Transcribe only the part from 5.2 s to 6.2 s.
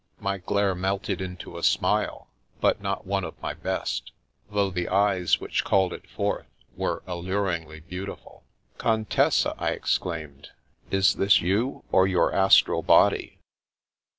which called it